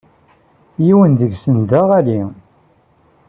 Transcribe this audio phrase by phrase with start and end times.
[0.85, 2.21] Yiwen seg-sen d aɣalli.